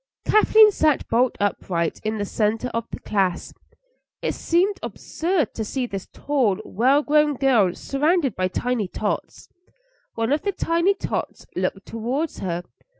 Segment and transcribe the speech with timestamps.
[0.25, 3.53] Kathleen sat bolt upright in the centre of the class.
[4.23, 9.47] It seemed absurd to see this tall, well grown girl surrounded by tiny tots.
[10.15, 12.63] One of the tiny tots looked towards her.